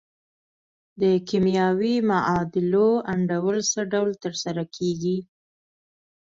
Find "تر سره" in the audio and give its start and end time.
4.23-4.63